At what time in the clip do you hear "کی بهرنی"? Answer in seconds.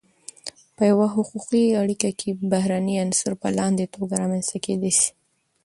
2.19-2.95